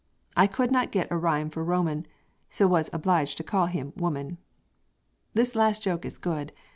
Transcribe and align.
I 0.35 0.47
could 0.47 0.71
not 0.71 0.91
get 0.91 1.11
a 1.11 1.15
rhyme 1.15 1.51
for 1.51 1.63
Roman, 1.63 2.07
So 2.49 2.65
was 2.67 2.89
obliged 2.91 3.37
to 3.37 3.43
call 3.43 3.67
him 3.67 3.93
woman. 3.95 4.39
This 5.35 5.53
last 5.55 5.83
joke 5.83 6.05
is 6.05 6.17
good. 6.17 6.51